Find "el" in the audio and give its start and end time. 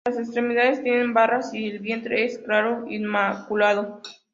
1.69-1.77